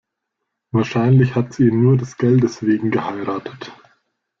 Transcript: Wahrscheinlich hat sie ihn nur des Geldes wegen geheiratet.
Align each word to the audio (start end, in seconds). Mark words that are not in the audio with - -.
Wahrscheinlich 0.71 1.35
hat 1.35 1.53
sie 1.53 1.67
ihn 1.67 1.83
nur 1.83 1.95
des 1.95 2.17
Geldes 2.17 2.63
wegen 2.63 2.89
geheiratet. 2.89 3.71